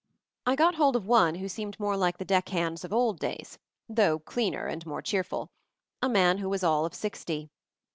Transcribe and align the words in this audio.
I 0.47 0.55
got 0.55 0.73
hold 0.73 0.95
of 0.95 1.05
one 1.05 1.35
who 1.35 1.47
seemed 1.47 1.79
more 1.79 1.95
like 1.95 2.17
the 2.17 2.25
deckhands 2.25 2.83
of 2.83 2.91
old 2.91 3.19
days, 3.19 3.59
though 3.87 4.17
cleaner 4.17 4.65
and 4.65 4.83
more 4.83 5.03
cheerful; 5.03 5.51
a 6.01 6.09
man 6.09 6.39
who 6.39 6.49
was 6.49 6.63
all 6.63 6.85
of 6.87 6.95
sixty. 6.95 7.51